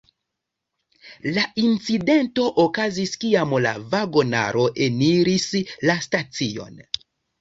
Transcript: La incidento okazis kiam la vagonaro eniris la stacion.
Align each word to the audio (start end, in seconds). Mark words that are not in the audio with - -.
La 1.35 1.41
incidento 1.63 2.45
okazis 2.63 3.13
kiam 3.25 3.53
la 3.67 3.75
vagonaro 3.95 4.65
eniris 4.87 5.47
la 5.91 5.99
stacion. 6.07 6.87